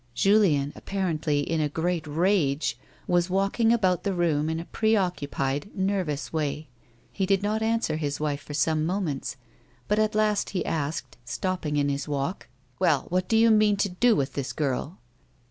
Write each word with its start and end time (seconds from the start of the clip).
Julien, 0.15 0.73
apparently 0.75 1.41
in 1.41 1.61
a 1.61 1.69
great 1.69 2.07
rage, 2.07 2.75
was 3.05 3.29
walking 3.29 3.71
about 3.71 4.01
the 4.01 4.15
room 4.15 4.49
in 4.49 4.59
a 4.59 4.65
preoccupied, 4.65 5.69
nervous 5.77 6.33
way. 6.33 6.69
He 7.11 7.27
did 7.27 7.43
not 7.43 7.61
answer 7.61 7.97
his 7.97 8.19
wife 8.19 8.41
for 8.41 8.55
some 8.55 8.83
momentSj 8.87 9.35
but 9.87 9.99
at 9.99 10.15
last 10.15 10.49
he 10.57 10.65
asked, 10.65 11.17
stopping 11.23 11.77
in 11.77 11.87
his 11.87 12.07
walk; 12.07 12.47
A 12.47 12.49
WOMAN'S 12.79 12.79
LIFE. 12.79 12.79
99" 12.79 12.79
Well, 12.79 13.05
what 13.15 13.29
do 13.29 13.37
yon 13.37 13.57
mean 13.59 13.77
to 13.77 13.89
do 13.89 14.15
with 14.15 14.33
this 14.33 14.53
girl? 14.53 14.97